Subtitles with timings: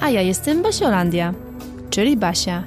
[0.00, 1.34] A ja jestem Basiolandia,
[1.90, 2.64] czyli Basia.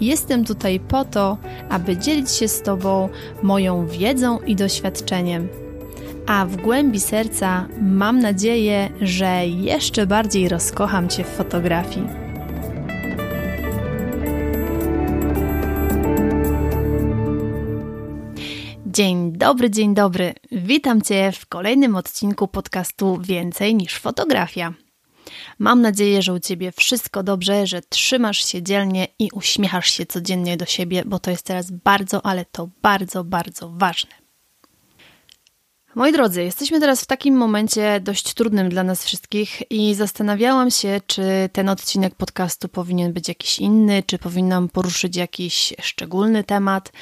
[0.00, 3.08] Jestem tutaj po to, aby dzielić się z Tobą
[3.42, 5.48] moją wiedzą i doświadczeniem.
[6.26, 12.06] A w głębi serca mam nadzieję, że jeszcze bardziej rozkocham Cię w fotografii.
[18.86, 20.34] Dzień dobry, dzień dobry.
[20.52, 24.74] Witam Cię w kolejnym odcinku podcastu Więcej niż fotografia.
[25.58, 30.56] Mam nadzieję, że u Ciebie wszystko dobrze, że trzymasz się dzielnie i uśmiechasz się codziennie
[30.56, 34.20] do siebie, bo to jest teraz bardzo, ale to bardzo, bardzo ważne.
[35.94, 41.00] Moi drodzy, jesteśmy teraz w takim momencie dość trudnym dla nas wszystkich i zastanawiałam się,
[41.06, 46.92] czy ten odcinek podcastu powinien być jakiś inny, czy powinnam poruszyć jakiś szczególny temat,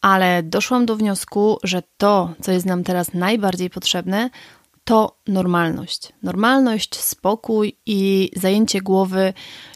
[0.00, 4.30] ale doszłam do wniosku, że to, co jest nam teraz najbardziej potrzebne,
[4.90, 6.12] to normalność.
[6.22, 9.32] Normalność, spokój i zajęcie głowy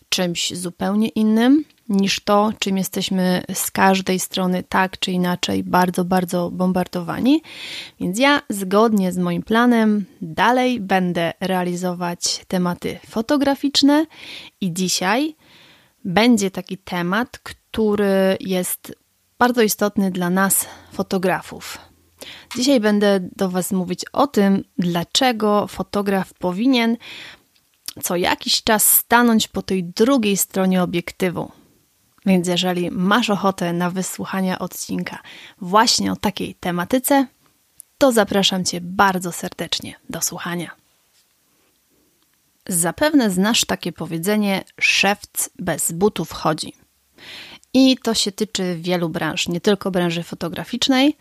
[0.08, 6.50] czymś zupełnie innym niż to, czym jesteśmy z każdej strony tak czy inaczej bardzo, bardzo
[6.50, 7.42] bombardowani.
[8.00, 14.06] Więc ja zgodnie z moim planem dalej będę realizować tematy fotograficzne
[14.60, 15.36] i dzisiaj
[16.04, 18.94] będzie taki temat, który jest
[19.38, 21.93] bardzo istotny dla nas, fotografów.
[22.56, 26.96] Dzisiaj będę do Was mówić o tym, dlaczego fotograf powinien
[28.02, 31.52] co jakiś czas stanąć po tej drugiej stronie obiektywu.
[32.26, 35.18] Więc jeżeli masz ochotę na wysłuchanie odcinka
[35.60, 37.26] właśnie o takiej tematyce,
[37.98, 40.70] to zapraszam Cię bardzo serdecznie do słuchania.
[42.68, 46.72] Zapewne znasz takie powiedzenie: szewc bez butów chodzi.
[47.74, 51.16] I to się tyczy wielu branż, nie tylko branży fotograficznej,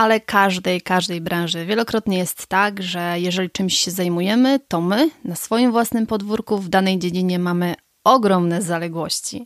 [0.00, 1.66] ale każdej, każdej branży.
[1.66, 6.68] Wielokrotnie jest tak, że jeżeli czymś się zajmujemy, to my na swoim własnym podwórku w
[6.68, 7.74] danej dziedzinie mamy
[8.04, 9.44] ogromne zaległości.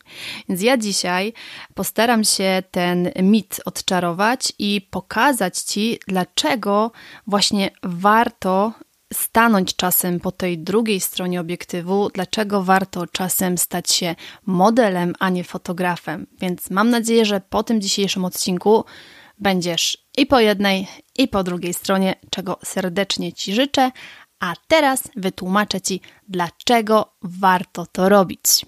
[0.48, 1.32] Więc ja dzisiaj
[1.74, 6.92] postaram się ten mit odczarować i pokazać Ci, dlaczego
[7.26, 8.72] właśnie warto
[9.12, 14.14] stanąć czasem po tej drugiej stronie obiektywu, dlaczego warto czasem stać się
[14.46, 16.26] modelem, a nie fotografem.
[16.40, 18.84] Więc mam nadzieję, że po tym dzisiejszym odcinku
[19.38, 20.88] będziesz i po jednej,
[21.18, 23.90] i po drugiej stronie, czego serdecznie Ci życzę.
[24.40, 28.66] A teraz wytłumaczę Ci, dlaczego warto to robić.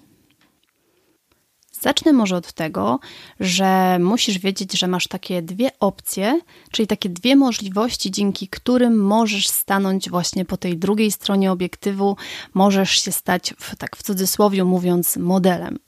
[1.81, 2.99] Zacznę może od tego,
[3.39, 6.39] że musisz wiedzieć, że masz takie dwie opcje,
[6.71, 12.17] czyli takie dwie możliwości, dzięki którym możesz stanąć właśnie po tej drugiej stronie obiektywu,
[12.53, 15.79] możesz się stać, tak w cudzysłowie mówiąc, modelem.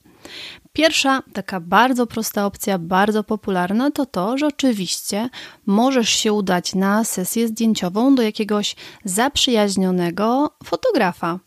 [0.73, 5.29] Pierwsza, taka bardzo prosta opcja, bardzo popularna, to to, że oczywiście
[5.65, 8.75] możesz się udać na sesję zdjęciową do jakiegoś
[9.05, 11.39] zaprzyjaźnionego fotografa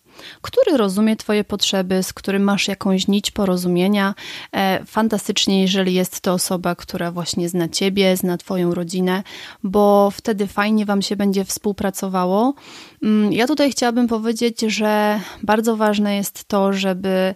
[0.43, 4.15] który rozumie Twoje potrzeby, z którym masz jakąś nić porozumienia.
[4.53, 9.23] E, fantastycznie, jeżeli jest to osoba, która właśnie zna Ciebie, zna Twoją rodzinę,
[9.63, 12.55] bo wtedy fajnie Wam się będzie współpracowało.
[13.03, 17.35] Mm, ja tutaj chciałabym powiedzieć, że bardzo ważne jest to, żeby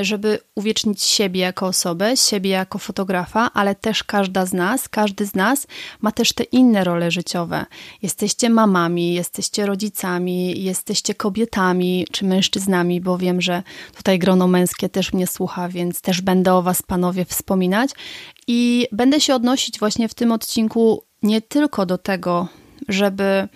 [0.00, 5.34] żeby uwiecznić siebie jako osobę, siebie jako fotografa, ale też każda z nas, każdy z
[5.34, 5.66] nas
[6.00, 7.66] ma też te inne role życiowe.
[8.02, 13.62] Jesteście mamami, jesteście rodzicami, jesteście kobietami czy mężczyznami, bo wiem, że
[13.96, 17.90] tutaj grono męskie też mnie słucha, więc też będę o Was, panowie, wspominać.
[18.46, 22.48] I będę się odnosić właśnie w tym odcinku nie tylko do tego,
[22.88, 23.48] żeby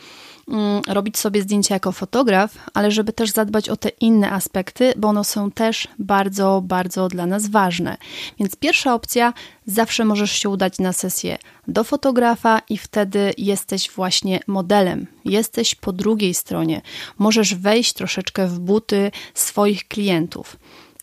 [0.88, 5.24] robić sobie zdjęcia jako fotograf, ale żeby też zadbać o te inne aspekty, bo one
[5.24, 7.96] są też bardzo, bardzo dla nas ważne.
[8.38, 9.32] Więc pierwsza opcja,
[9.66, 11.38] zawsze możesz się udać na sesję
[11.68, 15.06] do fotografa i wtedy jesteś właśnie modelem.
[15.24, 16.80] Jesteś po drugiej stronie.
[17.18, 20.56] Możesz wejść troszeczkę w buty swoich klientów.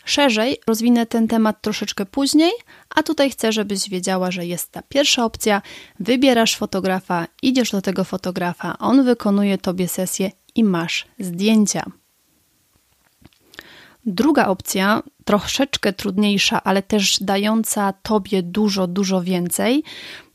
[0.07, 2.51] Szerzej rozwinę ten temat troszeczkę później,
[2.95, 5.61] a tutaj chcę, żebyś wiedziała, że jest ta pierwsza opcja.
[5.99, 11.85] Wybierasz fotografa, idziesz do tego fotografa, on wykonuje tobie sesję i masz zdjęcia.
[14.05, 19.83] Druga opcja, troszeczkę trudniejsza, ale też dająca tobie dużo, dużo więcej,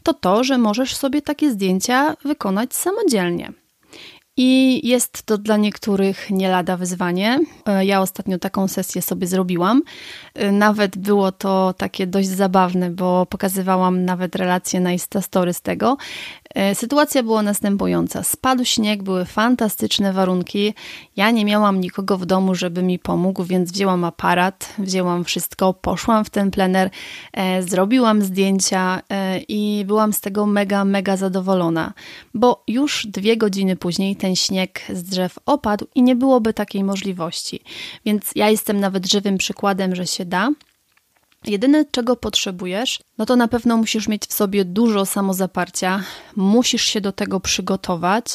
[0.03, 3.53] to to, że możesz sobie takie zdjęcia wykonać samodzielnie.
[4.37, 7.41] I jest to dla niektórych nie lada wyzwanie.
[7.67, 9.83] E, ja ostatnio taką sesję sobie zrobiłam.
[10.35, 15.97] E, nawet było to takie dość zabawne, bo pokazywałam nawet relacje na Instastory z tego.
[16.55, 18.23] E, sytuacja była następująca.
[18.23, 20.75] Spadł śnieg, były fantastyczne warunki.
[21.17, 26.25] Ja nie miałam nikogo w domu, żeby mi pomógł, więc wzięłam aparat, wzięłam wszystko, poszłam
[26.25, 26.91] w ten plener,
[27.61, 29.03] zrobiłam zdjęcia
[29.49, 31.93] i byłam z tego mega, mega zadowolona,
[32.35, 37.61] bo już dwie godziny później ten śnieg z drzew opadł i nie byłoby takiej możliwości.
[38.05, 40.51] Więc ja jestem nawet żywym przykładem, że się da.
[41.45, 46.03] Jedyne, czego potrzebujesz, no to na pewno musisz mieć w sobie dużo samozaparcia,
[46.37, 48.27] musisz się do tego przygotować.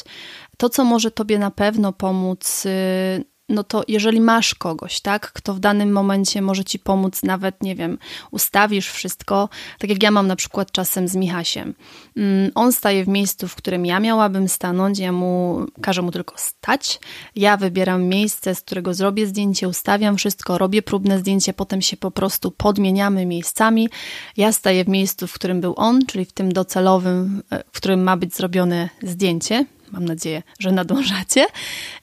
[0.57, 5.53] To, co może Tobie na pewno pomóc, y, no to jeżeli masz kogoś, tak, kto
[5.53, 7.97] w danym momencie może ci pomóc, nawet nie wiem,
[8.31, 9.49] ustawisz wszystko,
[9.79, 11.73] tak jak ja mam na przykład czasem z Michasiem.
[12.17, 16.35] Mm, on staje w miejscu, w którym ja miałabym stanąć, ja mu każę mu tylko
[16.37, 16.99] stać.
[17.35, 22.11] Ja wybieram miejsce, z którego zrobię zdjęcie, ustawiam wszystko, robię próbne zdjęcie, potem się po
[22.11, 23.89] prostu podmieniamy miejscami.
[24.37, 28.03] Ja staję w miejscu, w którym był on, czyli w tym docelowym, e, w którym
[28.03, 31.45] ma być zrobione zdjęcie Mam nadzieję, że nadążacie.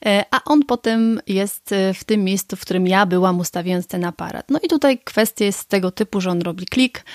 [0.05, 4.05] E, a on potem jest e, w tym miejscu, w którym ja byłam, ustawiając ten
[4.05, 4.51] aparat.
[4.51, 7.05] No i tutaj kwestia jest tego typu, że on robi klik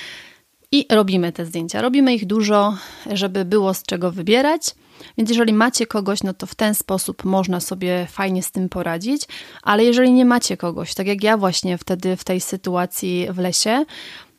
[0.73, 1.83] i robimy te zdjęcia.
[1.83, 2.77] Robimy ich dużo,
[3.13, 4.75] żeby było z czego wybierać.
[5.19, 9.23] Więc jeżeli macie kogoś, no to w ten sposób można sobie fajnie z tym poradzić,
[9.63, 13.85] ale jeżeli nie macie kogoś, tak jak ja właśnie wtedy w tej sytuacji w lesie,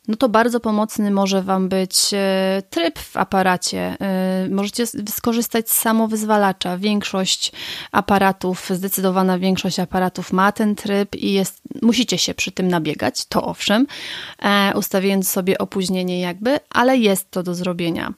[0.08, 3.96] no to bardzo pomocny może Wam być e, tryb w aparacie.
[4.00, 6.78] E, możecie skorzystać z samowyzwalacza.
[6.78, 7.52] Większość
[7.92, 13.44] aparatów, zdecydowana większość aparatów ma ten tryb i jest, musicie się przy tym nabiegać, to
[13.44, 13.86] owszem,
[14.38, 18.12] e, ustawiając sobie opóźnienie jakby, ale jest to do zrobienia.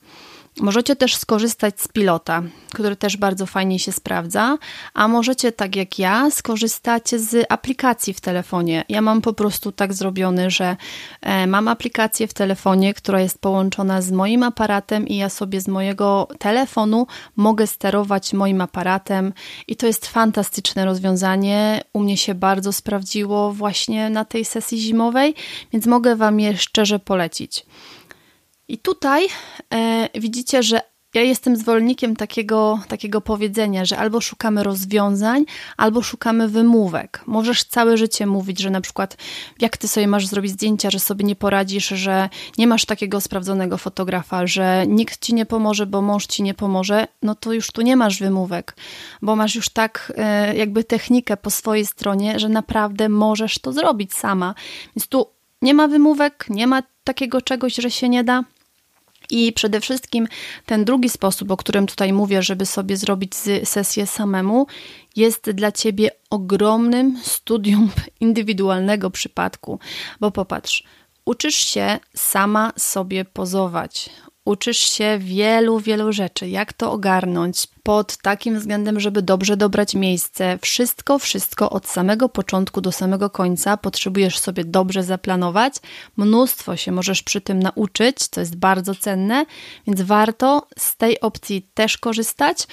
[0.60, 2.42] Możecie też skorzystać z pilota,
[2.74, 4.58] który też bardzo fajnie się sprawdza,
[4.94, 8.84] a możecie tak jak ja skorzystać z aplikacji w telefonie.
[8.88, 10.76] Ja mam po prostu tak zrobiony, że
[11.20, 15.68] e, mam aplikację w telefonie, która jest połączona z moim aparatem i ja sobie z
[15.68, 19.32] mojego telefonu mogę sterować moim aparatem
[19.68, 21.80] i to jest fantastyczne rozwiązanie.
[21.92, 25.34] U mnie się bardzo sprawdziło właśnie na tej sesji zimowej,
[25.72, 27.66] więc mogę Wam je szczerze polecić.
[28.68, 29.26] I tutaj
[29.70, 30.80] e, widzicie, że
[31.14, 35.44] ja jestem zwolennikiem takiego, takiego powiedzenia, że albo szukamy rozwiązań,
[35.76, 37.22] albo szukamy wymówek.
[37.26, 39.16] Możesz całe życie mówić, że na przykład
[39.60, 42.28] jak ty sobie masz zrobić zdjęcia, że sobie nie poradzisz, że
[42.58, 47.06] nie masz takiego sprawdzonego fotografa, że nikt ci nie pomoże, bo mąż ci nie pomoże,
[47.22, 48.76] no to już tu nie masz wymówek,
[49.22, 54.14] bo masz już tak e, jakby technikę po swojej stronie, że naprawdę możesz to zrobić
[54.14, 54.54] sama.
[54.96, 55.26] Więc tu
[55.62, 58.44] nie ma wymówek, nie ma takiego czegoś, że się nie da.
[59.30, 60.28] I przede wszystkim
[60.66, 63.34] ten drugi sposób, o którym tutaj mówię, żeby sobie zrobić
[63.64, 64.66] sesję samemu,
[65.16, 67.90] jest dla ciebie ogromnym studium
[68.20, 69.78] indywidualnego przypadku.
[70.20, 70.84] Bo popatrz,
[71.24, 74.10] uczysz się sama sobie pozować,
[74.44, 80.58] uczysz się wielu, wielu rzeczy, jak to ogarnąć pod takim względem, żeby dobrze dobrać miejsce.
[80.62, 85.74] Wszystko, wszystko od samego początku do samego końca potrzebujesz sobie dobrze zaplanować.
[86.16, 89.46] Mnóstwo się możesz przy tym nauczyć, co jest bardzo cenne,
[89.86, 92.66] więc warto z tej opcji też korzystać.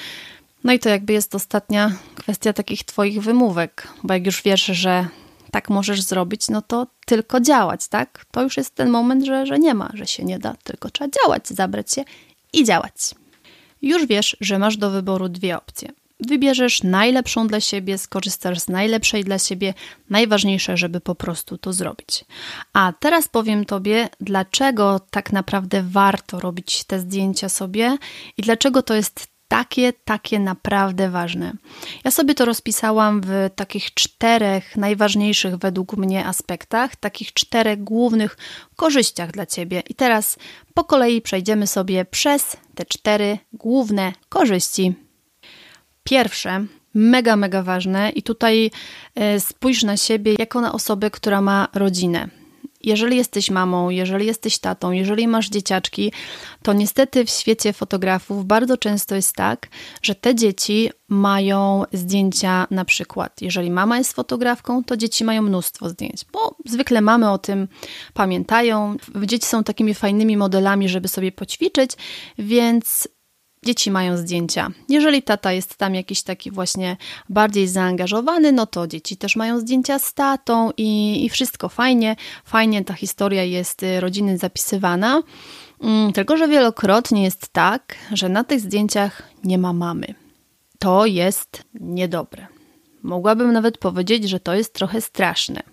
[0.63, 5.07] No i to jakby jest ostatnia kwestia takich Twoich wymówek, bo jak już wiesz, że
[5.51, 8.25] tak możesz zrobić, no to tylko działać, tak?
[8.31, 11.09] To już jest ten moment, że, że nie ma, że się nie da, tylko trzeba
[11.23, 12.03] działać, zabrać się
[12.53, 12.93] i działać.
[13.81, 15.89] Już wiesz, że masz do wyboru dwie opcje.
[16.19, 19.73] Wybierzesz najlepszą dla siebie, skorzystasz z najlepszej dla siebie,
[20.09, 22.25] najważniejsze, żeby po prostu to zrobić.
[22.73, 27.97] A teraz powiem Tobie, dlaczego tak naprawdę warto robić te zdjęcia sobie
[28.37, 31.53] i dlaczego to jest takie, takie naprawdę ważne.
[32.03, 38.37] Ja sobie to rozpisałam w takich czterech najważniejszych według mnie aspektach, takich czterech głównych
[38.75, 39.83] korzyściach dla Ciebie.
[39.89, 40.37] I teraz
[40.73, 44.93] po kolei przejdziemy sobie przez te cztery główne korzyści.
[46.03, 48.71] Pierwsze, mega, mega ważne, i tutaj
[49.15, 52.40] e, spójrz na siebie jako na osobę, która ma rodzinę
[52.83, 56.11] jeżeli jesteś mamą, jeżeli jesteś tatą, jeżeli masz dzieciaczki,
[56.63, 59.67] to niestety w świecie fotografów bardzo często jest tak,
[60.01, 63.41] że te dzieci mają zdjęcia na przykład.
[63.41, 67.67] Jeżeli mama jest fotografką, to dzieci mają mnóstwo zdjęć, bo zwykle mamy o tym
[68.13, 68.95] pamiętają.
[69.25, 71.91] Dzieci są takimi fajnymi modelami, żeby sobie poćwiczyć,
[72.37, 73.07] więc
[73.65, 74.71] dzieci mają zdjęcia.
[74.89, 76.97] Jeżeli tata jest tam jakiś taki właśnie
[77.29, 82.15] bardziej zaangażowany, no to dzieci też mają zdjęcia z tatą i, i wszystko fajnie.
[82.45, 85.23] Fajnie ta historia jest y, rodziny zapisywana.
[85.81, 90.13] Mm, tylko, że wielokrotnie jest tak, że na tych zdjęciach nie ma mamy.
[90.79, 92.47] to jest niedobre.
[93.03, 95.70] Mogłabym nawet powiedzieć, że to jest trochę straszne.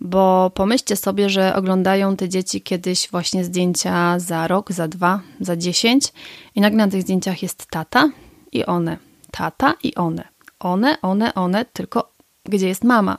[0.00, 5.56] Bo pomyślcie sobie, że oglądają te dzieci kiedyś właśnie zdjęcia za rok, za dwa, za
[5.56, 6.12] dziesięć,
[6.54, 8.10] i nagle na tych zdjęciach jest tata
[8.52, 8.96] i one,
[9.30, 10.28] tata i one,
[10.60, 12.12] one, one, one, tylko
[12.44, 13.18] gdzie jest mama?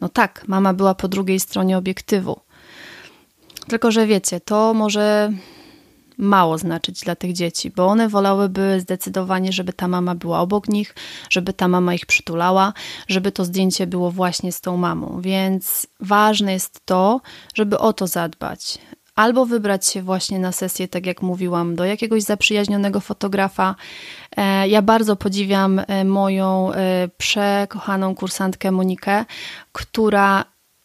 [0.00, 2.40] No tak, mama była po drugiej stronie obiektywu.
[3.68, 5.32] Tylko, że wiecie, to może
[6.18, 10.94] mało znaczyć dla tych dzieci, bo one wolałyby zdecydowanie, żeby ta mama była obok nich,
[11.30, 12.72] żeby ta mama ich przytulała,
[13.08, 15.20] żeby to zdjęcie było właśnie z tą mamą.
[15.20, 17.20] Więc ważne jest to,
[17.54, 18.78] żeby o to zadbać.
[19.14, 23.74] Albo wybrać się właśnie na sesję, tak jak mówiłam, do jakiegoś zaprzyjaźnionego fotografa.
[24.36, 29.24] E, ja bardzo podziwiam e, moją e, przekochaną kursantkę Monikę,
[29.72, 30.44] która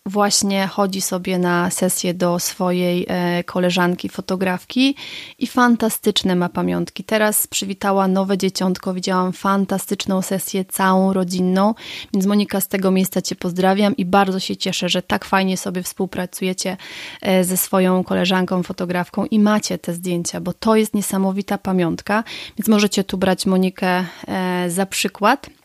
[0.09, 4.95] właśnie chodzi sobie na sesję do swojej e, koleżanki fotografki
[5.39, 7.03] i fantastyczne ma pamiątki.
[7.03, 11.73] Teraz przywitała nowe dzieciątko, widziałam fantastyczną sesję, całą rodzinną,
[12.13, 15.83] więc Monika z tego miejsca Cię pozdrawiam i bardzo się cieszę, że tak fajnie sobie
[15.83, 16.77] współpracujecie
[17.21, 22.23] e, ze swoją koleżanką fotografką i macie te zdjęcia, bo to jest niesamowita pamiątka,
[22.57, 25.58] więc możecie tu brać Monikę e, za przykład.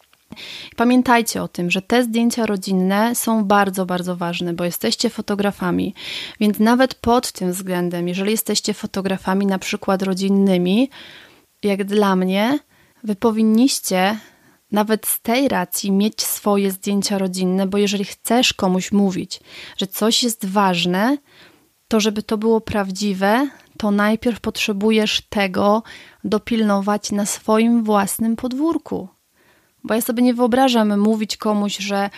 [0.77, 5.95] Pamiętajcie o tym, że te zdjęcia rodzinne są bardzo, bardzo ważne, bo jesteście fotografami,
[6.41, 10.91] więc nawet pod tym względem, jeżeli jesteście fotografami na przykład rodzinnymi,
[11.63, 12.59] jak dla mnie,
[13.05, 14.19] wy powinniście
[14.73, 19.41] nawet z tej racji mieć swoje zdjęcia rodzinne, bo jeżeli chcesz komuś mówić,
[19.77, 21.19] że coś jest ważne,
[21.89, 23.49] to żeby to było prawdziwe,
[23.79, 25.83] to najpierw potrzebujesz tego
[26.25, 29.09] dopilnować na swoim własnym podwórku.
[29.85, 32.11] Bo ja sobie nie wyobrażam mówić komuś, że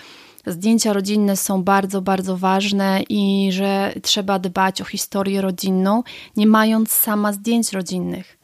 [0.46, 6.02] zdjęcia rodzinne są bardzo, bardzo ważne i że trzeba dbać o historię rodzinną,
[6.36, 8.36] nie mając sama zdjęć rodzinnych.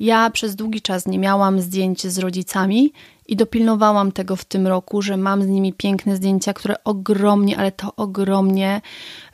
[0.00, 2.92] Ja przez długi czas nie miałam zdjęć z rodzicami
[3.28, 7.72] i dopilnowałam tego w tym roku, że mam z nimi piękne zdjęcia, które ogromnie, ale
[7.72, 8.80] to ogromnie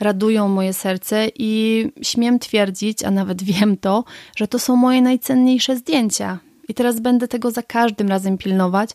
[0.01, 4.05] radują moje serce i śmiem twierdzić, a nawet wiem to,
[4.37, 6.39] że to są moje najcenniejsze zdjęcia.
[6.69, 8.91] I teraz będę tego za każdym razem pilnować,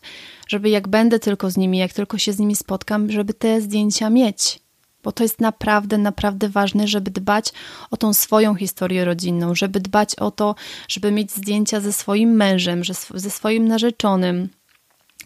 [0.48, 4.10] żeby jak będę tylko z nimi, jak tylko się z nimi spotkam, żeby te zdjęcia
[4.10, 4.60] mieć.
[5.02, 7.52] Bo to jest naprawdę, naprawdę ważne, żeby dbać
[7.90, 10.54] o tą swoją historię rodzinną, żeby dbać o to,
[10.88, 12.82] żeby mieć zdjęcia ze swoim mężem,
[13.14, 14.48] ze swoim narzeczonym,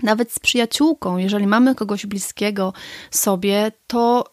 [0.02, 1.16] nawet z przyjaciółką.
[1.16, 2.72] Jeżeli mamy kogoś bliskiego
[3.10, 4.24] sobie, to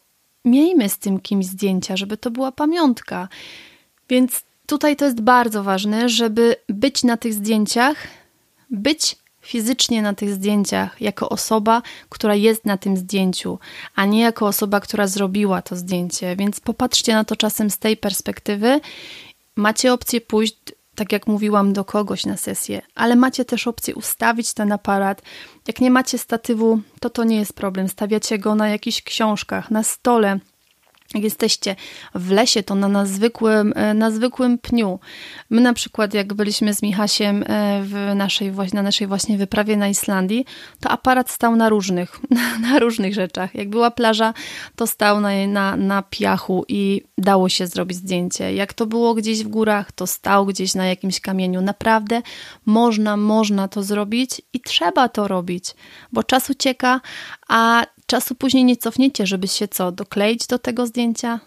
[0.46, 3.28] miejmy z tym kimś zdjęcia, żeby to była pamiątka.
[4.10, 7.98] Więc tutaj to jest bardzo ważne, żeby być na tych zdjęciach,
[8.70, 13.60] być fizycznie na tych zdjęciach jako osoba, która jest na tym zdjęciu,
[13.96, 16.36] a nie jako osoba, która zrobiła to zdjęcie.
[16.36, 18.80] Więc popatrzcie na to czasem z tej perspektywy.
[19.56, 20.58] Macie opcję pójść,
[20.96, 25.22] tak jak mówiłam, do kogoś na sesję, ale macie też opcję ustawić ten aparat.
[25.68, 27.88] Jak nie macie statywu, to to nie jest problem.
[27.88, 30.40] Stawiacie go na jakichś książkach, na stole
[31.16, 31.76] jak jesteście
[32.16, 35.00] w lesie, to na, na, zwykłym, e, na zwykłym pniu.
[35.50, 39.88] My na przykład, jak byliśmy z Michasiem e, w naszej, na naszej właśnie wyprawie na
[39.88, 40.46] Islandii,
[40.80, 42.20] to aparat stał na różnych,
[42.72, 43.56] na różnych rzeczach.
[43.56, 44.34] Jak była plaża,
[44.76, 48.54] to stał na, na, na piachu i dało się zrobić zdjęcie.
[48.54, 51.62] Jak to było gdzieś w górach, to stał gdzieś na jakimś kamieniu.
[51.62, 52.22] Naprawdę
[52.66, 55.76] można, można to zrobić i trzeba to robić,
[56.12, 57.02] bo czas ucieka,
[57.52, 61.40] a czasu później nie cofniecie, żeby się co, dokleić do tego zdjęcia?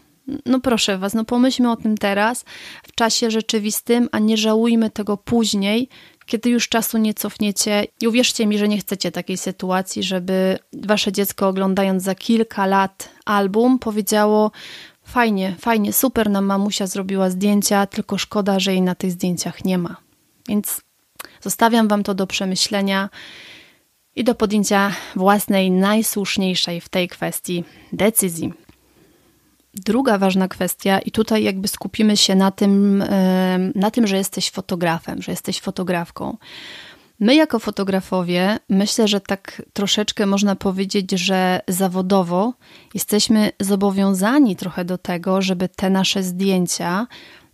[0.46, 2.44] No proszę Was, no pomyślmy o tym teraz,
[2.82, 5.88] w czasie rzeczywistym, a nie żałujmy tego później,
[6.26, 7.86] kiedy już czasu nie cofniecie.
[8.00, 13.10] I uwierzcie mi, że nie chcecie takiej sytuacji, żeby Wasze dziecko oglądając za kilka lat
[13.24, 14.50] album powiedziało
[15.04, 19.78] fajnie, fajnie, super nam mamusia zrobiła zdjęcia, tylko szkoda, że jej na tych zdjęciach nie
[19.78, 19.96] ma.
[20.48, 20.80] Więc
[21.40, 23.08] zostawiam Wam to do przemyślenia
[24.16, 28.52] i do podjęcia własnej, najsłuszniejszej w tej kwestii decyzji.
[29.74, 33.04] Druga ważna kwestia, i tutaj jakby skupimy się na tym,
[33.74, 36.36] na tym, że jesteś fotografem, że jesteś fotografką.
[37.20, 42.54] My, jako fotografowie, myślę, że tak troszeczkę można powiedzieć, że zawodowo
[42.94, 47.06] jesteśmy zobowiązani trochę do tego, żeby te nasze zdjęcia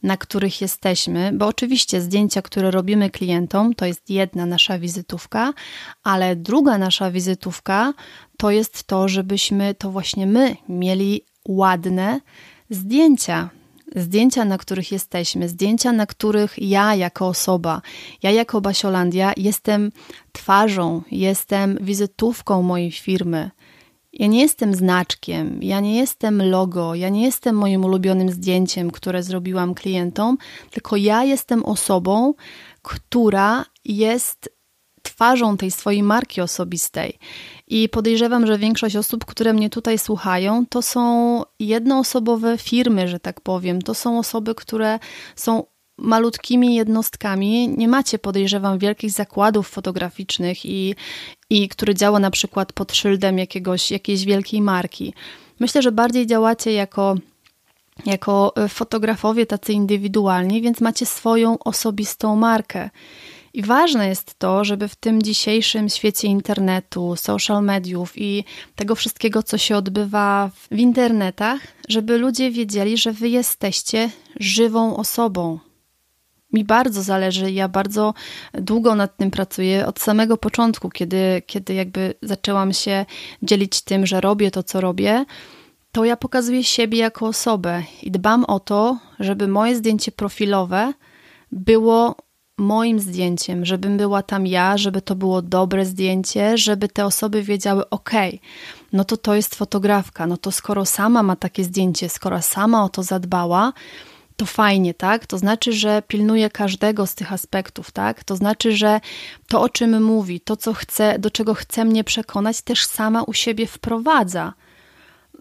[0.02, 5.52] na których jesteśmy, bo oczywiście zdjęcia, które robimy klientom, to jest jedna nasza wizytówka,
[6.02, 7.92] ale druga nasza wizytówka
[8.37, 12.21] to jest to, żebyśmy to właśnie my mieli ładne
[12.71, 13.50] zdjęcia.
[13.97, 17.83] Zdjęcia, na których jesteśmy, zdjęcia, na których ja jako osoba,
[18.23, 19.92] ja jako Basiolandia jestem
[20.33, 23.50] twarzą, jestem wizytówką mojej firmy.
[24.12, 29.22] Ja nie jestem znaczkiem, ja nie jestem logo, ja nie jestem moim ulubionym zdjęciem, które
[29.22, 30.38] zrobiłam klientom,
[30.70, 32.34] tylko ja jestem osobą,
[32.82, 34.60] która jest
[35.02, 37.18] twarzą tej swojej marki osobistej.
[37.66, 43.40] I podejrzewam, że większość osób, które mnie tutaj słuchają, to są jednoosobowe firmy, że tak
[43.40, 43.82] powiem.
[43.82, 44.98] To są osoby, które
[45.36, 45.62] są
[46.00, 47.69] malutkimi jednostkami.
[47.69, 50.95] Nie macie, podejrzewam, wielkich zakładów fotograficznych i,
[51.50, 55.14] i który działa na przykład pod szyldem jakiegoś, jakiejś wielkiej marki.
[55.61, 57.16] Myślę, że bardziej działacie jako
[58.07, 62.90] jako fotografowie tacy indywidualni, więc macie swoją osobistą markę.
[63.54, 68.45] I ważne jest to, żeby w tym dzisiejszym świecie internetu, social mediów i
[68.76, 75.59] tego wszystkiego, co się odbywa w internetach, żeby ludzie wiedzieli, że wy jesteście żywą osobą.
[76.52, 78.14] Mi bardzo zależy, ja bardzo
[78.54, 83.07] długo nad tym pracuję, od samego początku, kiedy, kiedy jakby zaczęłam się
[83.42, 85.25] dzielić tym, że robię to, co robię,
[85.92, 90.92] to ja pokazuję siebie jako osobę i dbam o to, żeby moje zdjęcie profilowe
[91.52, 92.16] było
[92.59, 97.90] moim zdjęciem, żebym była tam ja, żeby to było dobre zdjęcie, żeby te osoby wiedziały,
[97.90, 98.11] ok,
[98.92, 102.88] no to to jest fotografka, no to skoro sama ma takie zdjęcie, skoro sama o
[102.88, 103.73] to zadbała,
[104.40, 105.26] to fajnie, tak?
[105.26, 108.25] To znaczy, że pilnuje każdego z tych aspektów, tak?
[108.25, 109.00] To znaczy, że
[109.49, 113.32] to, o czym mówi, to, co chce, do czego chce mnie przekonać, też sama u
[113.32, 114.52] siebie wprowadza.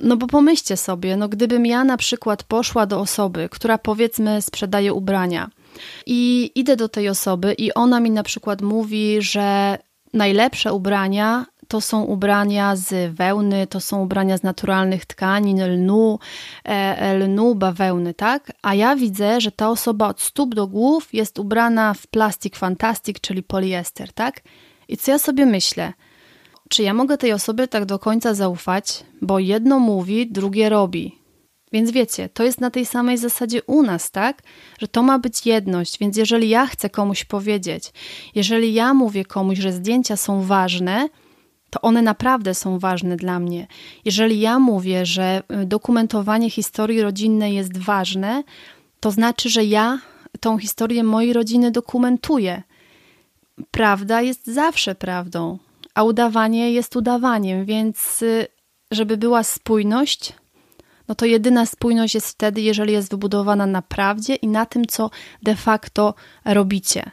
[0.02, 4.94] No bo pomyślcie sobie, no gdybym ja na przykład poszła do osoby, która powiedzmy sprzedaje
[4.94, 5.50] ubrania,
[6.06, 9.78] i idę do tej osoby i ona mi na przykład mówi, że
[10.14, 16.20] najlepsze ubrania to są ubrania z wełny, to są ubrania z naturalnych tkanin, lnu,
[16.66, 18.52] e, e, lnu, bawełny, tak?
[18.62, 23.20] A ja widzę, że ta osoba od stóp do głów jest ubrana w plastik fantastic,
[23.22, 24.42] czyli poliester, tak?
[24.88, 25.94] I co ja sobie myślę?
[26.70, 31.20] Czy ja mogę tej osobie tak do końca zaufać, bo jedno mówi, drugie robi.
[31.72, 34.44] Więc wiecie, to jest na tej samej zasadzie u nas, tak?
[34.80, 36.00] Że to ma być jedność.
[36.00, 37.84] Więc jeżeli ja chcę komuś powiedzieć,
[38.36, 41.10] jeżeli ja mówię komuś, że zdjęcia są ważne,
[41.70, 43.68] to one naprawdę są ważne dla mnie.
[44.06, 48.44] Jeżeli ja mówię, że y, dokumentowanie historii rodzinnej jest ważne,
[49.00, 50.00] to znaczy, że ja
[50.40, 52.64] tą historię mojej rodziny dokumentuję.
[53.72, 55.58] Prawda jest zawsze prawdą,
[55.96, 58.48] a udawanie jest udawaniem, więc y,
[58.92, 60.34] żeby była spójność,
[61.08, 65.10] no to jedyna spójność jest wtedy, jeżeli jest wybudowana na prawdzie i na tym, co
[65.44, 66.14] de facto
[66.46, 67.12] robicie.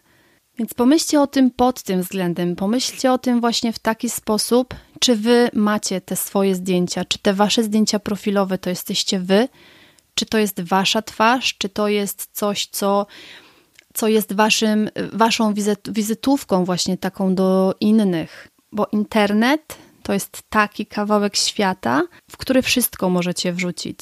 [0.59, 5.16] Więc pomyślcie o tym pod tym względem, pomyślcie o tym właśnie w taki sposób, czy
[5.16, 9.49] wy macie te swoje zdjęcia, czy te wasze zdjęcia profilowe to jesteście wy,
[10.14, 13.07] czy to jest wasza twarz, czy to jest coś, co,
[13.95, 15.55] co jest waszym, waszą
[15.88, 18.49] wizytówką właśnie taką do innych.
[18.73, 23.99] Bo internet to jest taki kawałek świata, w który wszystko możecie wrzucić.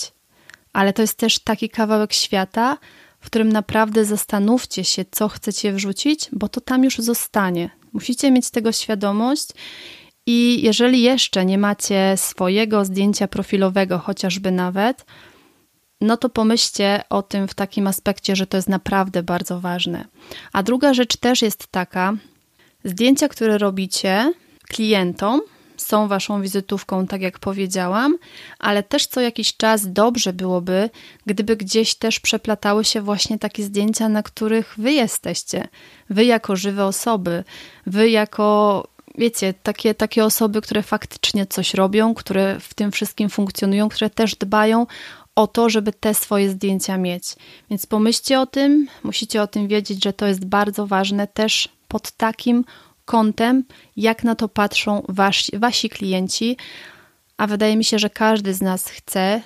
[0.73, 2.79] Ale to jest też taki kawałek świata,
[3.25, 7.71] w którym naprawdę zastanówcie się, co chcecie wrzucić, bo to tam już zostanie.
[7.93, 9.49] Musicie mieć tego świadomość.
[10.27, 15.05] I jeżeli jeszcze nie macie swojego zdjęcia profilowego, chociażby nawet,
[16.01, 20.05] no to pomyślcie o tym w takim aspekcie, że to jest naprawdę bardzo ważne.
[20.53, 22.13] A druga rzecz też jest taka:
[22.85, 24.33] zdjęcia, które robicie
[24.69, 25.41] klientom,
[25.77, 28.19] są Waszą wizytówką, tak jak powiedziałam,
[28.59, 30.91] ale też co jakiś czas dobrze byłoby,
[31.27, 35.69] gdyby gdzieś też przeplatały się właśnie takie zdjęcia, na których Wy jesteście.
[36.11, 37.45] Wy jako żywe osoby,
[37.87, 43.89] Wy jako wiecie, takie, takie osoby, które faktycznie coś robią, które w tym wszystkim funkcjonują,
[43.89, 44.87] które też dbają
[45.35, 47.25] o to, żeby te swoje zdjęcia mieć.
[47.71, 52.11] Więc pomyślcie o tym, musicie o tym wiedzieć, że to jest bardzo ważne też pod
[52.11, 52.65] takim
[53.05, 53.65] kątem,
[53.97, 56.57] jak na to patrzą wasi, wasi klienci,
[57.37, 59.41] a wydaje mi się, że każdy z nas chce.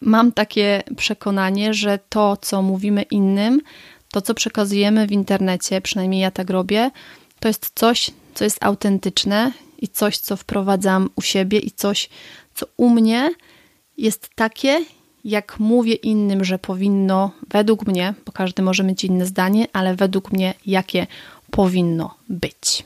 [0.00, 3.60] Mam takie przekonanie, że to, co mówimy innym,
[4.12, 6.90] to, co przekazujemy w internecie, przynajmniej ja tak robię,
[7.40, 12.08] to jest coś, co jest autentyczne i coś, co wprowadzam u siebie i coś,
[12.54, 13.30] co u mnie
[13.96, 14.84] jest takie,
[15.24, 20.32] jak mówię innym, że powinno, według mnie, bo każdy może mieć inne zdanie, ale według
[20.32, 21.06] mnie, jakie
[21.50, 22.84] powinno być.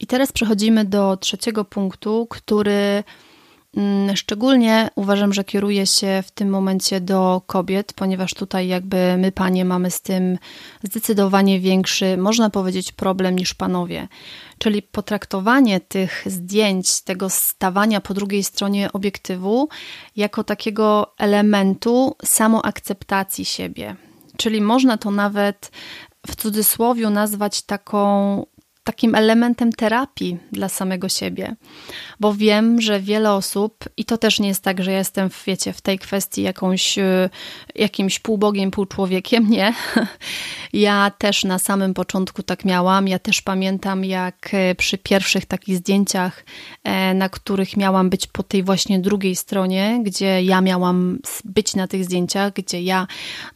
[0.00, 3.04] I teraz przechodzimy do trzeciego punktu, który
[3.76, 9.32] mm, szczególnie uważam, że kieruje się w tym momencie do kobiet, ponieważ tutaj jakby my
[9.32, 10.38] panie mamy z tym
[10.82, 14.08] zdecydowanie większy, można powiedzieć, problem niż panowie.
[14.58, 19.68] Czyli potraktowanie tych zdjęć, tego stawania po drugiej stronie obiektywu
[20.16, 23.96] jako takiego elementu samoakceptacji siebie.
[24.36, 25.70] Czyli można to nawet
[26.30, 28.46] w cudzysłowie nazwać taką
[28.88, 31.56] takim elementem terapii dla samego siebie,
[32.20, 35.72] bo wiem, że wiele osób, i to też nie jest tak, że ja jestem, wiecie,
[35.72, 37.30] w tej kwestii jakąś, y,
[37.74, 39.74] jakimś półbogiem, półczłowiekiem, nie.
[40.72, 43.08] Ja też na samym początku tak miałam.
[43.08, 46.44] Ja też pamiętam, jak e, przy pierwszych takich zdjęciach,
[46.84, 51.88] e, na których miałam być po tej właśnie drugiej stronie, gdzie ja miałam być na
[51.88, 53.06] tych zdjęciach, gdzie ja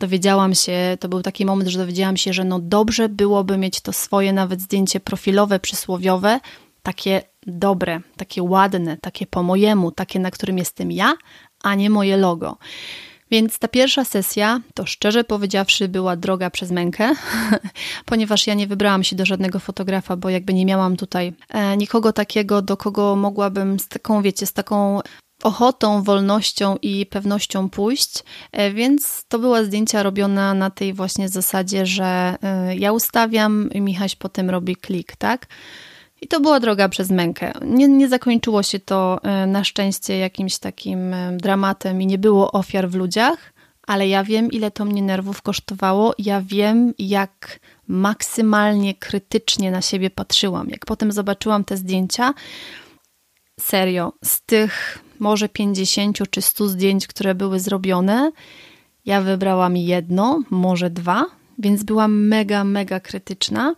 [0.01, 3.93] dowiedziałam się, to był taki moment, że dowiedziałam się, że no dobrze byłoby mieć to
[3.93, 5.22] swoje nawet zdjęcie profilowe,
[5.63, 6.41] przysłowiowe,
[6.83, 11.15] takie dobre, takie ładne, takie po mojemu, takie, na którym jestem ja,
[11.63, 12.57] a nie moje logo.
[13.31, 17.15] Więc ta pierwsza sesja, to szczerze powiedziawszy, była droga przez mękę,
[18.11, 22.13] ponieważ ja nie wybrałam się do żadnego fotografa, bo jakby nie miałam tutaj e, nikogo
[22.13, 25.01] takiego, do kogo mogłabym z taką, wiecie, z taką
[25.43, 31.87] ochotą, wolnością i pewnością pójść, e, więc to była zdjęcia robiona na tej właśnie zasadzie,
[31.87, 35.47] że e, ja ustawiam, Michaś potem robi klik, tak?
[36.21, 37.53] I to była droga przez mękę.
[37.63, 42.89] Nie, nie zakończyło się to e, na szczęście jakimś takim dramatem i nie było ofiar
[42.89, 43.53] w ludziach,
[43.87, 46.15] ale ja wiem, ile to mnie nerwów kosztowało.
[46.19, 50.69] Ja wiem, jak maksymalnie krytycznie na siebie patrzyłam.
[50.69, 52.35] Jak potem zobaczyłam te zdjęcia,
[53.61, 58.33] serio, z tych może 50 czy 100 zdjęć, które były zrobione,
[59.05, 61.27] ja wybrałam jedno, może dwa,
[61.59, 63.75] więc byłam mega, mega krytyczna.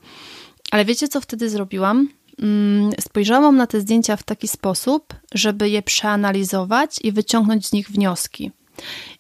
[0.71, 2.09] Ale wiecie, co wtedy zrobiłam?
[2.43, 7.89] Mm, spojrzałam na te zdjęcia w taki sposób, żeby je przeanalizować i wyciągnąć z nich
[7.89, 8.51] wnioski.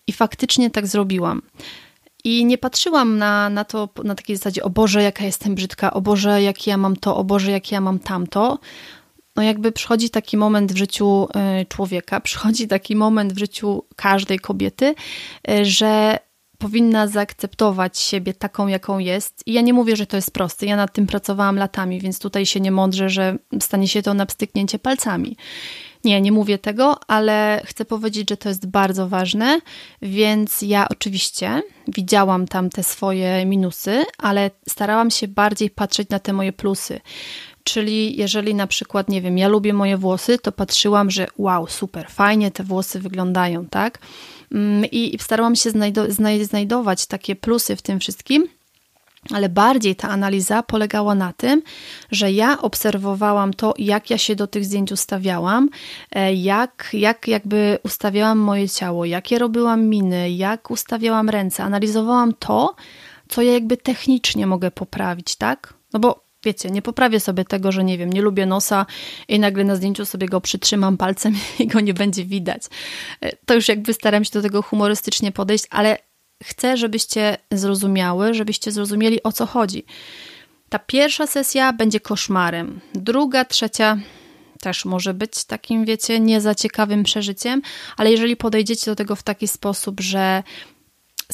[0.06, 1.42] I faktycznie tak zrobiłam.
[2.24, 6.00] I nie patrzyłam na, na to na takiej zasadzie, o Boże, jaka jestem brzydka, o
[6.00, 8.58] Boże, jak ja mam to, o Boże, jak ja mam tamto,
[9.36, 11.28] no jakby przychodzi taki moment w życiu
[11.62, 14.94] y, człowieka, przychodzi taki moment w życiu każdej kobiety,
[15.50, 16.18] y, że
[16.58, 19.42] powinna zaakceptować siebie taką, jaką jest.
[19.46, 20.66] I ja nie mówię, że to jest proste.
[20.66, 24.26] Ja nad tym pracowałam latami, więc tutaj się nie mądrze, że stanie się to na
[24.26, 25.36] pstyknięcie palcami.
[26.04, 29.60] Nie, nie mówię tego, ale chcę powiedzieć, że to jest bardzo ważne,
[30.02, 36.32] więc ja oczywiście widziałam tam te swoje minusy, ale starałam się bardziej patrzeć na te
[36.32, 37.00] moje plusy.
[37.64, 42.06] Czyli jeżeli na przykład, nie wiem, ja lubię moje włosy, to patrzyłam, że wow, super,
[42.10, 43.98] fajnie te włosy wyglądają, tak?
[44.52, 48.48] Mm, I starałam się znajdo- znajdować takie plusy w tym wszystkim.
[49.30, 51.62] Ale bardziej ta analiza polegała na tym,
[52.10, 55.68] że ja obserwowałam to, jak ja się do tych zdjęć ustawiałam,
[56.12, 61.64] e, jak, jak jakby ustawiałam moje ciało, jakie robiłam miny, jak ustawiałam ręce.
[61.64, 62.74] Analizowałam to,
[63.28, 65.74] co ja jakby technicznie mogę poprawić, tak?
[65.92, 68.86] No bo wiecie, nie poprawię sobie tego, że nie wiem, nie lubię nosa
[69.28, 72.62] i nagle na zdjęciu sobie go przytrzymam palcem i go nie będzie widać.
[73.20, 75.98] E, to już jakby staram się do tego humorystycznie podejść, ale
[76.44, 79.84] chcę, żebyście zrozumiały, żebyście zrozumieli o co chodzi.
[80.68, 83.98] Ta pierwsza sesja będzie koszmarem, druga, trzecia
[84.60, 87.62] też może być takim, wiecie, nie za ciekawym przeżyciem,
[87.96, 90.42] ale jeżeli podejdziecie do tego w taki sposób, że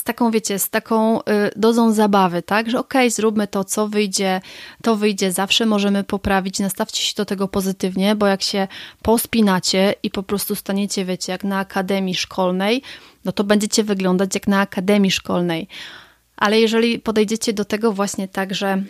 [0.00, 1.24] z taką, wiecie, z taką y,
[1.56, 4.40] dozą zabawy, tak, że okej, okay, zróbmy to, co wyjdzie,
[4.82, 8.68] to wyjdzie, zawsze możemy poprawić, nastawcie się do tego pozytywnie, bo jak się
[9.02, 12.82] pospinacie i po prostu staniecie, wiecie, jak na akademii szkolnej,
[13.24, 15.68] no to będziecie wyglądać jak na akademii szkolnej.
[16.36, 18.82] Ale jeżeli podejdziecie do tego właśnie tak, że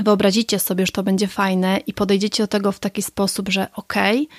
[0.00, 4.22] wyobrazicie sobie, że to będzie fajne i podejdziecie do tego w taki sposób, że okej,
[4.22, 4.36] okay,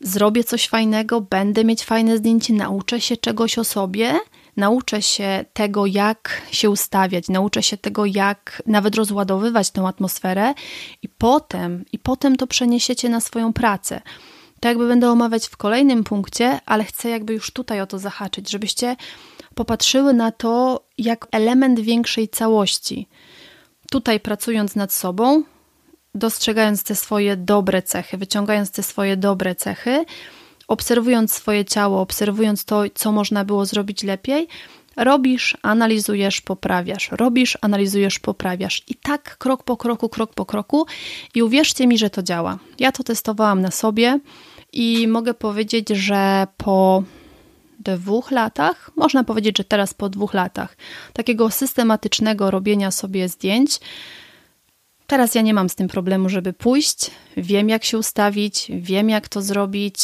[0.00, 4.14] zrobię coś fajnego, będę mieć fajne zdjęcie, nauczę się czegoś o sobie–
[4.58, 10.54] nauczę się tego, jak się ustawiać, nauczę się tego, jak nawet rozładowywać tą atmosferę
[11.02, 14.00] i potem, i potem to przeniesiecie na swoją pracę.
[14.60, 18.50] To jakby będę omawiać w kolejnym punkcie, ale chcę jakby już tutaj o to zahaczyć,
[18.50, 18.96] żebyście
[19.54, 23.08] popatrzyły na to jak element większej całości.
[23.90, 25.42] Tutaj pracując nad sobą,
[26.14, 30.04] dostrzegając te swoje dobre cechy, wyciągając te swoje dobre cechy,
[30.68, 34.48] obserwując swoje ciało, obserwując to, co można było zrobić lepiej,
[34.96, 38.82] robisz, analizujesz, poprawiasz, robisz, analizujesz, poprawiasz.
[38.88, 40.86] I tak krok po kroku, krok po kroku.
[41.34, 42.58] I uwierzcie mi, że to działa.
[42.78, 44.20] Ja to testowałam na sobie
[44.72, 47.02] i mogę powiedzieć, że po
[47.78, 50.76] dwóch latach, można powiedzieć, że teraz po dwóch latach
[51.12, 53.80] takiego systematycznego robienia sobie zdjęć,
[55.10, 57.10] Teraz ja nie mam z tym problemu, żeby pójść.
[57.36, 60.00] Wiem, jak się ustawić, wiem, jak to zrobić.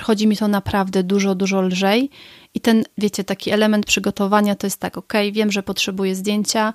[0.00, 2.10] Chodzi mi to naprawdę dużo, dużo lżej.
[2.54, 6.72] I ten, wiecie, taki element przygotowania to jest tak, ok, wiem, że potrzebuję zdjęcia,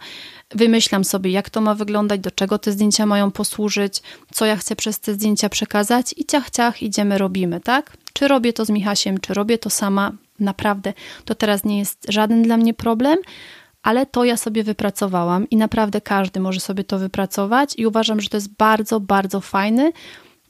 [0.52, 4.76] wymyślam sobie, jak to ma wyglądać, do czego te zdjęcia mają posłużyć, co ja chcę
[4.76, 7.98] przez te zdjęcia przekazać i ciach, ciach, idziemy, robimy, tak?
[8.14, 10.94] Czy robię to z Michasiem, czy robię to sama, naprawdę,
[11.26, 13.18] to teraz nie jest żaden dla mnie problem,
[13.88, 18.30] ale to ja sobie wypracowałam i naprawdę każdy może sobie to wypracować i uważam, że
[18.30, 19.92] to jest bardzo, bardzo fajny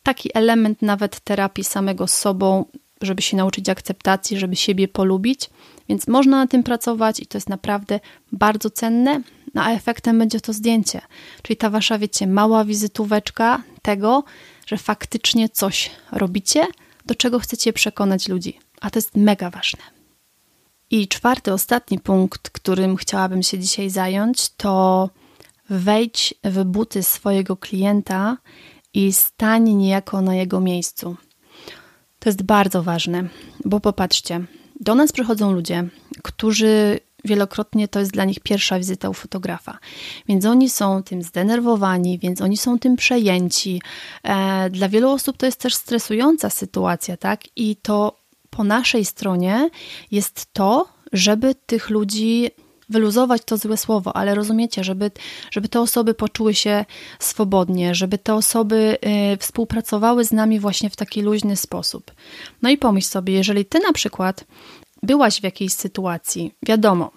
[0.04, 2.66] taki element nawet terapii samego z sobą,
[3.02, 5.50] żeby się nauczyć akceptacji, żeby siebie polubić.
[5.90, 8.00] Więc można na tym pracować i to jest naprawdę
[8.32, 9.22] bardzo cenne,
[9.54, 11.02] no a efektem będzie to zdjęcie.
[11.42, 14.24] Czyli ta wasza, wiecie, mała wizytóweczka tego,
[14.68, 16.68] że faktycznie coś robicie,
[17.06, 18.60] do czego chcecie przekonać ludzi.
[18.82, 19.97] A to jest mega ważne.
[20.92, 25.10] I czwarty, ostatni punkt, którym chciałabym się dzisiaj zająć, to
[25.70, 28.38] wejdź w buty swojego klienta
[28.94, 31.16] i stań niejako na jego miejscu.
[32.20, 33.24] To jest bardzo ważne,
[33.66, 34.46] bo popatrzcie,
[34.80, 35.88] do nas przychodzą ludzie,
[36.24, 39.78] którzy wielokrotnie to jest dla nich pierwsza wizyta u fotografa.
[40.28, 43.82] Więc oni są tym zdenerwowani, więc oni są tym przejęci.
[44.24, 47.42] E, dla wielu osób to jest też stresująca sytuacja, tak?
[47.56, 48.17] I to
[48.50, 49.70] po naszej stronie
[50.12, 52.52] jest to, żeby tych ludzi
[52.90, 55.12] wyluzować to złe słowo, ale rozumiecie, żeby,
[55.52, 56.86] żeby te osoby poczuły się
[57.20, 58.98] swobodnie, żeby te osoby
[59.34, 62.12] y, współpracowały z nami właśnie w taki luźny sposób.
[62.62, 64.44] No i pomyśl sobie, jeżeli ty na przykład
[65.04, 67.12] byłaś w jakiejś sytuacji, wiadomo,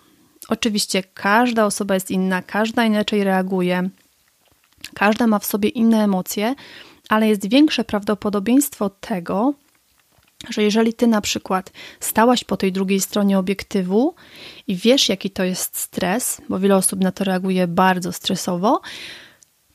[0.48, 3.90] oczywiście każda osoba jest inna, każda inaczej reaguje,
[4.94, 6.54] każda ma w sobie inne emocje,
[7.08, 9.54] ale jest większe prawdopodobieństwo tego,
[10.48, 14.14] że jeżeli ty na przykład stałaś po tej drugiej stronie obiektywu
[14.66, 18.80] i wiesz, jaki to jest stres, bo wiele osób na to reaguje bardzo stresowo,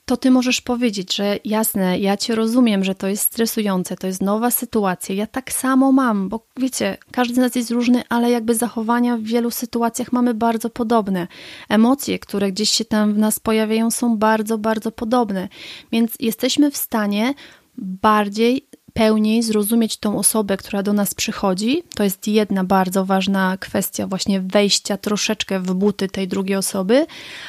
[0.05, 4.21] to ty możesz powiedzieć, że jasne, ja cię rozumiem, że to jest stresujące, to jest
[4.21, 5.15] nowa sytuacja.
[5.15, 9.21] Ja tak samo mam, bo wiecie, każdy z nas jest różny, ale jakby zachowania w
[9.21, 11.27] wielu sytuacjach mamy bardzo podobne.
[11.69, 15.49] Emocje, które gdzieś się tam w nas pojawiają, są bardzo, bardzo podobne.
[15.91, 17.33] Więc jesteśmy w stanie
[17.77, 21.83] bardziej pełniej zrozumieć tą osobę, która do nas przychodzi.
[21.95, 27.05] To jest jedna bardzo ważna kwestia, właśnie wejścia troszeczkę w buty tej drugiej osoby.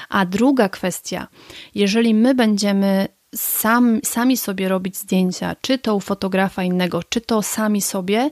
[0.08, 1.26] A druga kwestia,
[1.74, 7.42] jeżeli my będziemy sam, sami sobie robić zdjęcia, czy to u fotografa innego, czy to
[7.42, 8.30] sami sobie,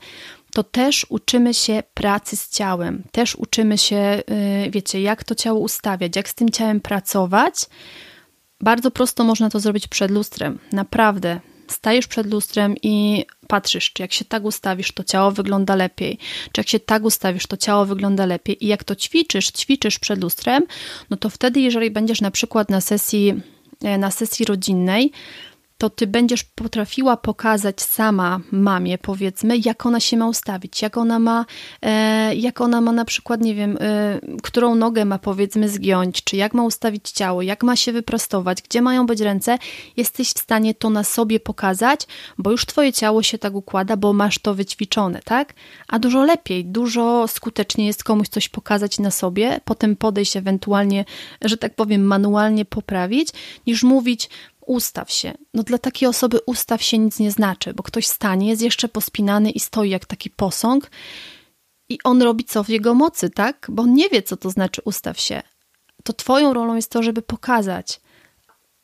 [0.53, 4.23] to też uczymy się pracy z ciałem, też uczymy się,
[4.67, 7.67] y, wiecie, jak to ciało ustawiać, jak z tym ciałem pracować.
[8.61, 10.59] Bardzo prosto można to zrobić przed lustrem.
[10.73, 16.19] Naprawdę, stajesz przed lustrem i patrzysz, czy jak się tak ustawisz, to ciało wygląda lepiej,
[16.53, 18.65] czy jak się tak ustawisz, to ciało wygląda lepiej.
[18.65, 20.63] I jak to ćwiczysz, ćwiczysz przed lustrem,
[21.11, 23.35] no to wtedy, jeżeli będziesz na przykład na sesji,
[23.83, 25.13] e, na sesji rodzinnej,
[25.79, 31.19] to ty będziesz potrafiła pokazać sama mamie, powiedzmy, jak ona się ma ustawić, jak ona
[31.19, 31.47] ma,
[31.83, 36.37] e, jak ona ma na przykład, nie wiem, e, którą nogę ma powiedzmy zgiąć, czy
[36.37, 39.59] jak ma ustawić ciało, jak ma się wyprostować, gdzie mają być ręce,
[39.97, 42.01] jesteś w stanie to na sobie pokazać,
[42.39, 45.55] bo już twoje ciało się tak układa, bo masz to wyćwiczone, tak?
[45.89, 51.05] A dużo lepiej, dużo skuteczniej jest komuś coś pokazać na sobie, potem podejść ewentualnie,
[51.43, 53.29] że tak powiem, manualnie poprawić,
[53.67, 54.29] niż mówić,
[54.67, 55.33] ustaw się.
[55.55, 59.51] No dla takiej osoby ustaw się nic nie znaczy, bo ktoś stanie, jest jeszcze pospinany
[59.51, 60.91] i stoi jak taki posąg
[61.89, 63.67] i on robi co w jego mocy, tak?
[63.71, 65.43] Bo on nie wie, co to znaczy ustaw się.
[66.05, 68.01] To twoją rolą jest to, żeby pokazać.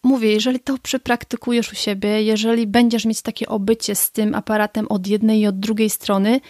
[0.02, 5.06] Mówię, jeżeli to przepraktykujesz u siebie, jeżeli będziesz mieć takie obycie z tym aparatem od
[5.06, 6.40] jednej i od drugiej strony,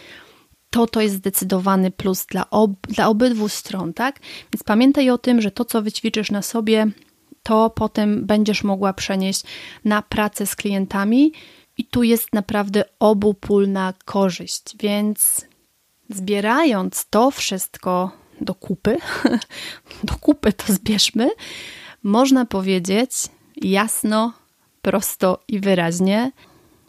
[0.69, 4.19] to to jest zdecydowany plus dla, ob dla obydwu stron, tak?
[4.53, 6.87] Więc pamiętaj o tym, że to, co wyćwiczysz na sobie,
[7.43, 9.43] to potem będziesz mogła przenieść
[9.85, 11.33] na pracę z klientami
[11.77, 14.77] i tu jest naprawdę obopólna korzyść.
[14.79, 15.45] Więc
[16.09, 18.97] zbierając to wszystko do kupy,
[20.03, 21.29] do kupy to zbierzmy,
[22.03, 23.11] można powiedzieć
[23.61, 24.33] jasno,
[24.81, 26.31] prosto i wyraźnie,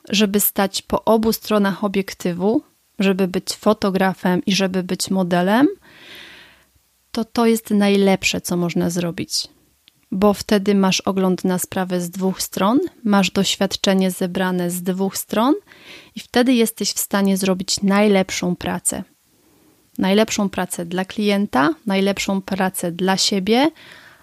[0.08, 2.62] żeby stać po obu stronach obiektywu,
[2.98, 5.68] żeby być fotografem i żeby być modelem,
[7.12, 9.48] to to jest najlepsze, co można zrobić
[10.12, 15.54] bo wtedy masz ogląd na sprawę z dwóch stron, masz doświadczenie zebrane z dwóch stron
[16.14, 19.02] i wtedy jesteś w stanie zrobić najlepszą pracę.
[19.98, 23.70] Najlepszą pracę dla klienta, najlepszą pracę dla siebie,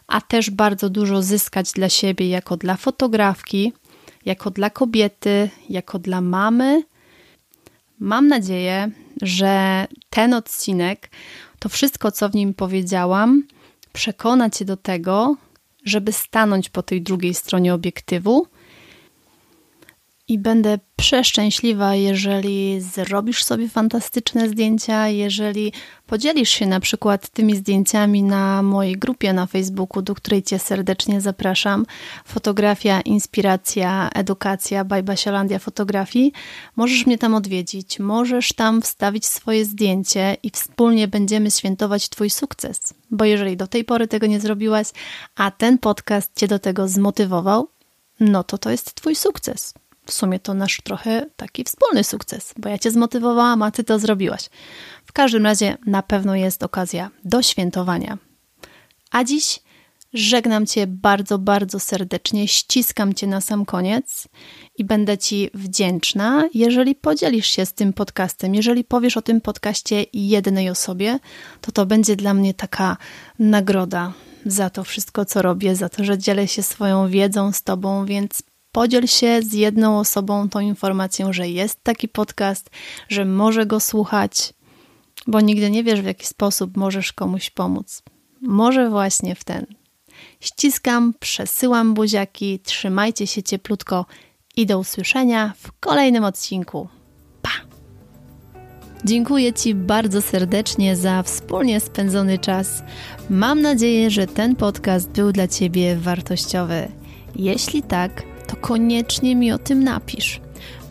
[0.07, 3.73] a też bardzo dużo zyskać dla siebie jako dla fotografki,
[4.25, 6.83] jako dla kobiety, jako dla mamy.
[7.99, 11.09] Mam nadzieję, że ten odcinek,
[11.59, 13.43] to wszystko, co w nim powiedziałam,
[13.93, 15.35] przekona Cię do tego,
[15.85, 18.47] żeby stanąć po tej drugiej stronie obiektywu
[20.29, 25.73] i będę przeszczęśliwa, jeżeli zrobisz sobie fantastyczne zdjęcia, jeżeli
[26.07, 31.21] podzielisz się na przykład tymi zdjęciami na mojej grupie na Facebooku, do której Cię serdecznie
[31.21, 31.85] zapraszam.
[32.25, 35.03] Fotografia, inspiracja, edukacja by
[35.59, 36.33] Fotografii.
[36.75, 42.93] Możesz mnie tam odwiedzić, możesz tam wstawić swoje zdjęcie i wspólnie będziemy świętować Twój sukces.
[43.11, 44.87] Bo jeżeli do tej pory tego nie zrobiłaś,
[45.35, 47.67] a ten podcast Cię do tego zmotywował,
[48.19, 49.73] no to to jest Twój sukces
[50.09, 53.99] w sumie to nasz trochę taki wspólny sukces, bo ja Cię zmotywowałam, a Ty to
[53.99, 54.49] zrobiłaś.
[55.05, 58.17] W każdym razie na pewno jest okazja do świętowania.
[59.11, 59.59] A dziś
[60.13, 64.27] żegnam Cię bardzo, bardzo serdecznie, ściskam Cię na sam koniec
[64.77, 70.05] i będę Ci wdzięczna, jeżeli podzielisz się z tym podcastem, jeżeli powiesz o tym podcaście
[70.13, 71.19] jednej osobie,
[71.61, 72.97] to to będzie dla mnie taka
[73.39, 74.13] nagroda
[74.45, 78.43] za to wszystko, co robię, za to, że dzielę się swoją wiedzą z Tobą, więc
[78.71, 82.69] Podziel się z jedną osobą tą informacją, że jest taki podcast,
[83.09, 84.53] że może go słuchać,
[85.27, 88.03] bo nigdy nie wiesz, w jaki sposób możesz komuś pomóc.
[88.41, 89.65] Może właśnie w ten.
[90.39, 94.05] Ściskam, przesyłam buziaki, trzymajcie się cieplutko
[94.55, 96.87] i do usłyszenia w kolejnym odcinku.
[97.41, 97.49] Pa!
[99.05, 102.83] Dziękuję Ci bardzo serdecznie za wspólnie spędzony czas.
[103.29, 106.87] Mam nadzieję, że ten podcast był dla Ciebie wartościowy.
[107.35, 110.41] Jeśli tak, to koniecznie mi o tym napisz.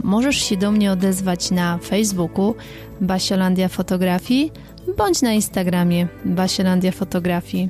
[0.02, 2.54] Możesz się do mnie odezwać na Facebooku
[3.00, 4.52] Basiolandia Fotografii
[4.96, 7.68] bądź na Instagramie Basiolandia Fotografii.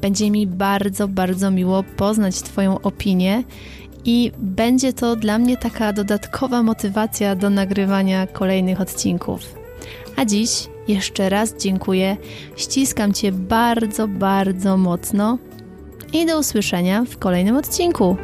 [0.00, 3.44] Będzie mi bardzo, bardzo miło poznać Twoją opinię
[4.04, 9.40] i będzie to dla mnie taka dodatkowa motywacja do nagrywania kolejnych odcinków.
[10.16, 10.50] A dziś
[10.88, 12.16] jeszcze raz dziękuję,
[12.56, 15.38] ściskam Cię bardzo, bardzo mocno
[16.12, 18.16] i do usłyszenia w kolejnym odcinku.